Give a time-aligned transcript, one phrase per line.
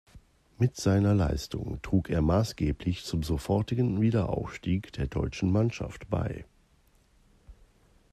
[0.57, 6.43] Mit seiner Leistung trug er maßgeblich zum sofortigen Wiederaufstieg der deutschen Mannschaft bei.